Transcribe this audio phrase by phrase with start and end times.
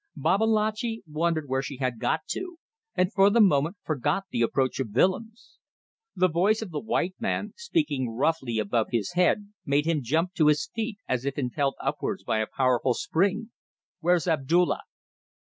[0.17, 2.57] Babalatchi wondered where she had got to,
[2.95, 5.59] and for the moment forgot the approach of Willems.
[6.15, 10.47] The voice of the white man speaking roughly above his head made him jump to
[10.47, 13.51] his feet as if impelled upwards by a powerful spring.
[13.99, 14.79] "Where's Abdulla?"